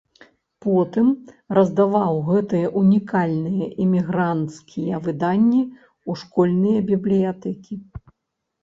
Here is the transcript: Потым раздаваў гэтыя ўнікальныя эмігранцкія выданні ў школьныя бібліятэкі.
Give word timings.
Потым 0.65 1.07
раздаваў 1.57 2.15
гэтыя 2.29 2.71
ўнікальныя 2.81 3.67
эмігранцкія 3.85 4.95
выданні 5.11 5.63
ў 5.63 6.11
школьныя 6.25 6.79
бібліятэкі. 6.91 7.73